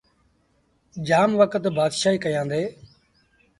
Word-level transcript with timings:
جآم 1.07 1.31
وکت 1.39 1.63
بآتشآهيٚ 1.75 2.21
ڪيآݩدي۔۔ 2.23 2.61